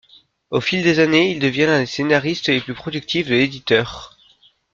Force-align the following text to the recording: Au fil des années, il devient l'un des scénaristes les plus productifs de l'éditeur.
Au 0.49 0.61
fil 0.61 0.81
des 0.81 0.97
années, 0.97 1.29
il 1.29 1.37
devient 1.37 1.67
l'un 1.67 1.77
des 1.81 1.85
scénaristes 1.85 2.47
les 2.47 2.59
plus 2.59 2.73
productifs 2.73 3.27
de 3.27 3.35
l'éditeur. 3.35 4.17